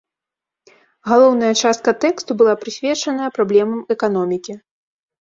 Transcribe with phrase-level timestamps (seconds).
[1.09, 4.53] Галоўная частка тэксту была прысвечаная праблемам эканомікі.